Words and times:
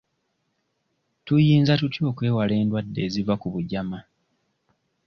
Tuyinza 1.25 1.73
tutya 1.81 2.01
okwewala 2.11 2.53
endwadde 2.61 2.99
eziva 3.07 3.33
ku 3.41 3.47
bugyama? 3.53 3.99